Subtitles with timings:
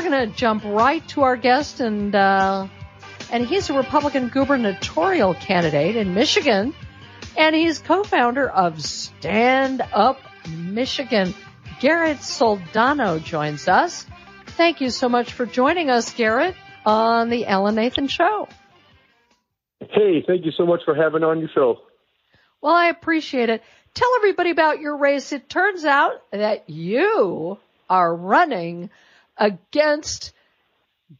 [0.00, 2.66] we're going to jump right to our guest, and uh,
[3.30, 6.72] and he's a Republican gubernatorial candidate in Michigan,
[7.36, 10.18] and he's co-founder of Stand Up
[10.48, 11.34] Michigan.
[11.80, 14.06] Garrett Soldano joins us.
[14.46, 16.54] Thank you so much for joining us, Garrett,
[16.86, 18.48] on the Ellen Nathan Show.
[19.80, 21.80] Hey, thank you so much for having on your show.
[22.62, 23.62] Well, I appreciate it.
[23.92, 25.32] Tell everybody about your race.
[25.32, 27.58] It turns out that you
[27.90, 28.88] are running
[29.40, 30.32] against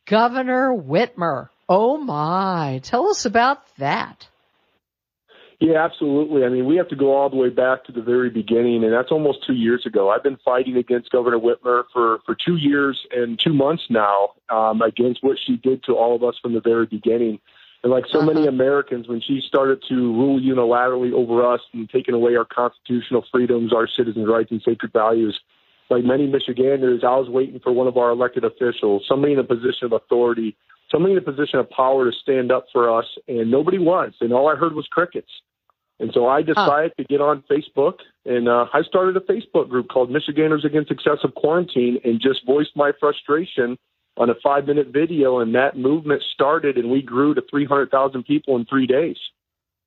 [0.06, 1.48] Governor Whitmer.
[1.68, 2.80] Oh my.
[2.84, 4.28] Tell us about that.
[5.60, 6.44] Yeah, absolutely.
[6.44, 8.92] I mean, we have to go all the way back to the very beginning, and
[8.94, 10.08] that's almost two years ago.
[10.08, 14.80] I've been fighting against Governor Whitmer for, for two years and two months now um,
[14.80, 17.40] against what she did to all of us from the very beginning.
[17.82, 18.32] And like so uh-huh.
[18.32, 23.24] many Americans, when she started to rule unilaterally over us and taking away our constitutional
[23.30, 25.38] freedoms, our citizens' rights, and sacred values,
[25.90, 29.44] like many Michiganders, I was waiting for one of our elected officials, somebody in a
[29.44, 30.56] position of authority,
[30.90, 34.12] somebody in a position of power to stand up for us, and nobody was.
[34.20, 35.30] And all I heard was crickets.
[35.98, 39.88] And so I decided to get on Facebook, and uh, I started a Facebook group
[39.88, 43.76] called Michiganders Against Excessive Quarantine, and just voiced my frustration
[44.16, 48.64] on a five-minute video, and that movement started, and we grew to 300,000 people in
[48.64, 49.18] three days.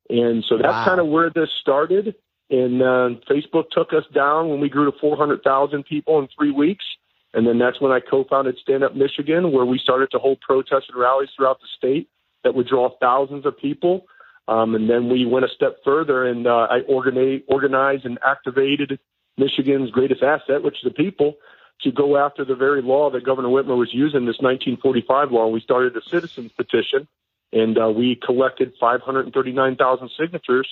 [0.08, 0.84] And so that's wow.
[0.84, 2.14] kind of where this started.
[2.50, 6.84] And uh, Facebook took us down when we grew to 400,000 people in three weeks.
[7.32, 10.88] And then that's when I co-founded Stand Up Michigan, where we started to hold protests
[10.88, 12.08] and rallies throughout the state
[12.44, 14.06] that would draw thousands of people.
[14.46, 18.98] Um, and then we went a step further and uh, I organized, organized and activated
[19.38, 21.36] Michigan's greatest asset, which is the people,
[21.80, 25.48] to go after the very law that Governor Whitmer was using, this 1945 law.
[25.48, 27.08] We started a citizens petition
[27.52, 30.68] and uh, we collected 539,000 signatures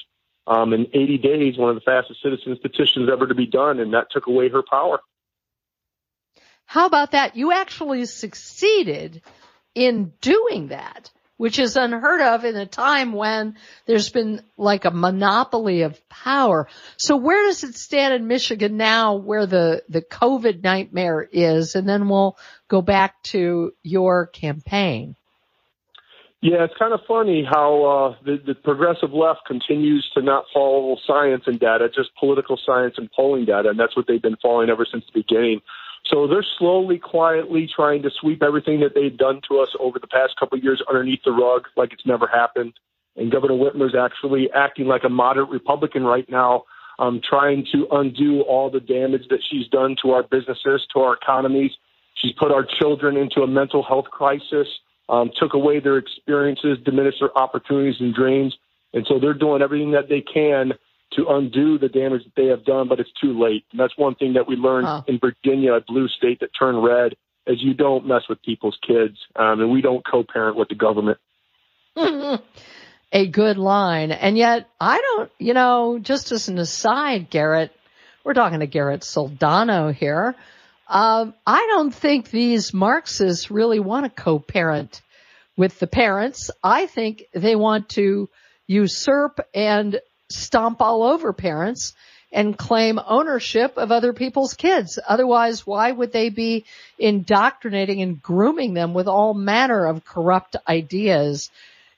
[0.47, 3.81] um, in 80 days, one of the fastest citizens petitions ever to be done.
[3.81, 5.01] And that took away her power.
[6.65, 7.37] How about that?
[7.37, 9.23] You actually succeeded
[9.75, 11.11] in doing that
[11.43, 16.69] which is unheard of in a time when there's been like a monopoly of power.
[16.97, 21.75] So where does it stand in Michigan now where the, the COVID nightmare is?
[21.75, 22.39] And then we'll
[22.69, 25.17] go back to your campaign.
[26.42, 30.97] Yeah, it's kind of funny how uh, the, the progressive left continues to not follow
[31.07, 34.69] science and data, just political science and polling data, and that's what they've been following
[34.69, 35.61] ever since the beginning.
[36.05, 40.08] So they're slowly, quietly trying to sweep everything that they've done to us over the
[40.08, 42.73] past couple of years underneath the rug, like it's never happened.
[43.14, 46.64] And Governor Whitmer's actually acting like a moderate Republican right now,
[46.98, 51.14] um, trying to undo all the damage that she's done to our businesses, to our
[51.14, 51.70] economies.
[52.14, 54.67] She's put our children into a mental health crisis,
[55.08, 58.57] um, took away their experiences, diminished their opportunities and dreams.
[58.92, 60.73] And so they're doing everything that they can
[61.17, 63.64] to undo the damage that they have done, but it's too late.
[63.70, 65.02] And that's one thing that we learned huh.
[65.07, 67.14] in Virginia, a blue state that turned red,
[67.46, 71.19] is you don't mess with people's kids, um, and we don't co-parent with the government.
[73.13, 74.13] a good line.
[74.13, 77.73] And yet, I don't, you know, just as an aside, Garrett,
[78.24, 80.34] we're talking to Garrett Soldano here.
[80.92, 85.01] Um, I don't think these Marxists really want to co-parent
[85.57, 86.51] with the parents.
[86.63, 88.29] I think they want to
[88.67, 89.98] usurp and
[90.29, 91.95] stomp all over parents
[92.31, 94.98] and claim ownership of other people's kids.
[95.08, 96.67] Otherwise, why would they be
[96.98, 101.51] indoctrinating and grooming them with all manner of corrupt ideas?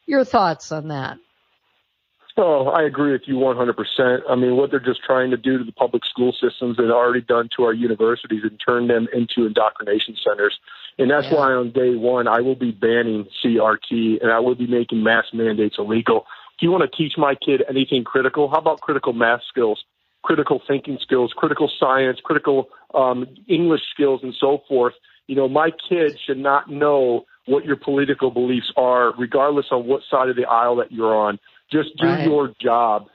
[0.07, 1.19] Your thoughts on that?
[2.37, 4.23] Oh, I agree with you 100%.
[4.29, 7.21] I mean, what they're just trying to do to the public school systems they've already
[7.21, 10.59] done to our universities and turn them into indoctrination centers.
[10.99, 11.35] And that's yeah.
[11.37, 15.27] why on day one, I will be banning CRT and I will be making mass
[15.33, 19.41] mandates illegal if you want to teach my kid anything critical, how about critical math
[19.49, 19.85] skills,
[20.23, 24.95] critical thinking skills, critical science, critical um, English skills, and so forth?
[25.27, 30.03] You know, my kid should not know what your political beliefs are, regardless of what
[30.09, 31.41] side of the aisle that you're on.
[31.71, 32.27] Just do right.
[32.27, 33.07] your job.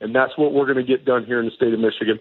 [0.00, 2.18] And that's what we're going to get done here in the state of Michigan.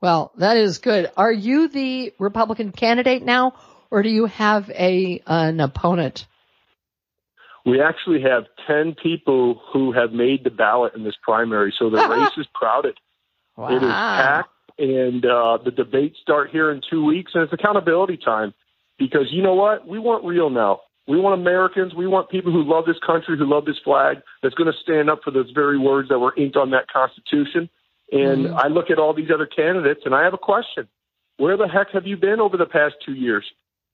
[0.00, 1.10] Well, that is good.
[1.16, 3.52] Are you the Republican candidate now,
[3.90, 6.26] or do you have a an opponent?
[7.66, 11.96] We actually have 10 people who have made the ballot in this primary, so the
[12.08, 12.96] race is crowded.
[13.56, 13.68] Wow.
[13.68, 18.16] It is packed, and uh, the debates start here in two weeks, and it's accountability
[18.16, 18.54] time.
[18.98, 19.86] Because you know what?
[19.86, 20.80] We want real now.
[21.08, 21.94] We want Americans.
[21.94, 25.10] We want people who love this country, who love this flag, that's going to stand
[25.10, 27.68] up for those very words that were inked on that Constitution.
[28.12, 28.56] And mm-hmm.
[28.56, 30.88] I look at all these other candidates, and I have a question.
[31.38, 33.44] Where the heck have you been over the past two years?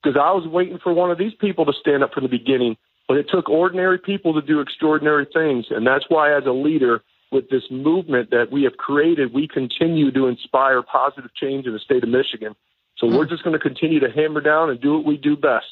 [0.02, 2.76] Because I was waiting for one of these people to stand up from the beginning
[3.08, 5.66] but it took ordinary people to do extraordinary things.
[5.70, 7.02] And that's why, as a leader,
[7.32, 11.78] with this movement that we have created, we continue to inspire positive change in the
[11.78, 12.54] state of Michigan.
[12.98, 15.66] So we're just going to continue to hammer down and do what we do best.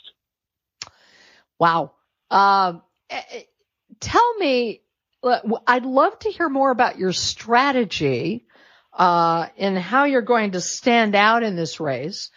[1.64, 1.92] Wow.
[2.30, 3.42] Um, eh, eh,
[3.98, 4.82] tell me,
[5.66, 8.44] I'd love to hear more about your strategy
[8.92, 12.30] uh, and how you're going to stand out in this race.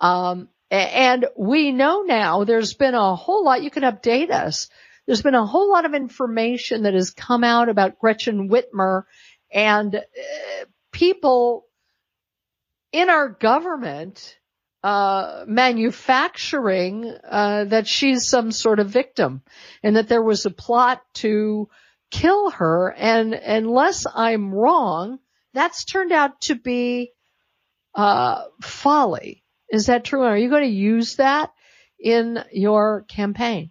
[0.00, 4.68] Um, and we know now there's been a whole lot, you can update us.
[5.06, 9.06] There's been a whole lot of information that has come out about Gretchen Whitmer
[9.52, 11.66] and uh, people
[12.92, 14.37] in our government
[14.82, 19.42] uh, manufacturing uh, that she's some sort of victim
[19.82, 21.68] and that there was a plot to
[22.10, 22.92] kill her.
[22.92, 25.18] And unless I'm wrong,
[25.54, 27.12] that's turned out to be
[27.94, 29.42] uh, folly.
[29.70, 30.22] Is that true?
[30.22, 31.50] Are you going to use that
[31.98, 33.70] in your campaign?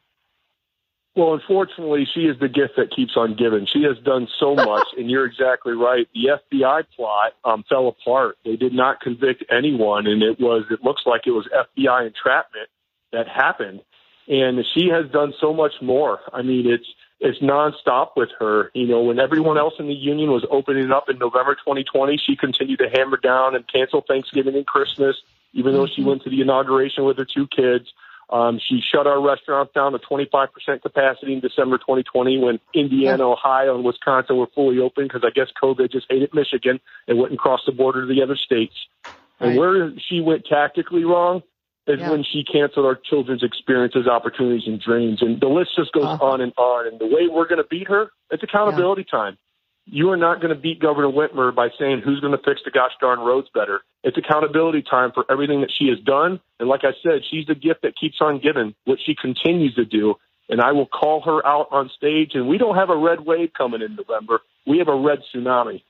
[1.18, 3.66] Well, unfortunately, she is the gift that keeps on giving.
[3.66, 6.08] She has done so much, and you're exactly right.
[6.14, 8.38] The FBI plot um, fell apart.
[8.46, 12.70] They did not convict anyone, and it was it looks like it was FBI entrapment
[13.12, 13.82] that happened.
[14.28, 16.20] And she has done so much more.
[16.32, 16.86] I mean, it's
[17.20, 18.70] it's nonstop with her.
[18.76, 22.36] You know, when everyone else in the union was opening up in November 2020, she
[22.36, 25.16] continued to hammer down and cancel Thanksgiving and Christmas,
[25.54, 25.78] even mm-hmm.
[25.78, 26.10] though she mm-hmm.
[26.10, 27.92] went to the inauguration with her two kids.
[28.30, 30.50] Um, she shut our restaurants down to 25%
[30.82, 35.48] capacity in December 2020 when Indiana, Ohio, and Wisconsin were fully open because I guess
[35.62, 38.76] COVID just hated Michigan and wouldn't cross the border to the other states.
[39.40, 39.50] Right.
[39.50, 41.42] And where she went tactically wrong
[41.88, 42.12] is yeah.
[42.12, 45.22] when she canceled our children's experiences, opportunities, and dreams.
[45.22, 46.26] And the list just goes uh-huh.
[46.26, 46.88] on and on.
[46.88, 49.18] And the way we're going to beat her, it's accountability yeah.
[49.18, 49.38] time.
[49.90, 52.72] You are not going to beat Governor Whitmer by saying who's going to fix the
[52.72, 53.82] gosh darn roads better.
[54.04, 56.42] It's accountability time for everything that she has done.
[56.60, 59.86] And like I said, she's the gift that keeps on giving, what she continues to
[59.86, 60.16] do.
[60.50, 62.32] And I will call her out on stage.
[62.34, 64.42] And we don't have a red wave coming in November.
[64.66, 65.82] We have a red tsunami.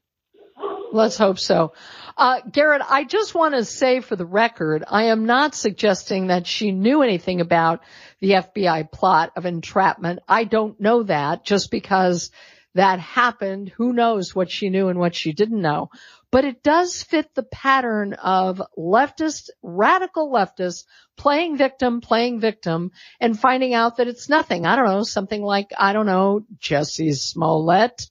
[0.92, 1.74] Let's hope so.
[2.16, 6.48] Uh, Garrett, I just want to say for the record, I am not suggesting that
[6.48, 7.82] she knew anything about
[8.20, 10.20] the FBI plot of entrapment.
[10.28, 12.32] I don't know that just because
[12.78, 13.70] that happened.
[13.78, 15.90] Who knows what she knew and what she didn't know.
[16.32, 20.86] But it does fit the pattern of leftist, radical leftists
[21.16, 24.66] playing victim, playing victim and finding out that it's nothing.
[24.66, 28.10] I don't know, something like, I don't know, Jussie Smollett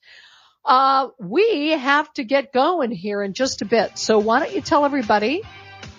[0.66, 3.96] uh, we have to get going here in just a bit.
[3.96, 5.42] So why don't you tell everybody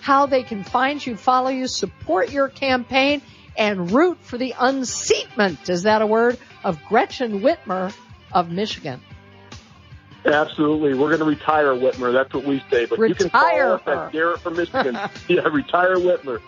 [0.02, 3.22] how they can find you, follow you, support your campaign,
[3.56, 7.94] and root for the unseatment, is that a word, of Gretchen Whitmer
[8.32, 9.00] of Michigan.
[10.24, 10.94] Absolutely.
[10.94, 12.12] We're going to retire Whitmer.
[12.12, 12.86] That's what we say.
[12.86, 14.94] But retire you can follow us at Garrett from Michigan.
[15.28, 16.40] yeah, retire Whitmer.